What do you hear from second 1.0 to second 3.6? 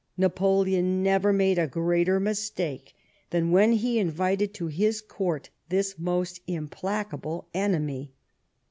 never made a greater mistake than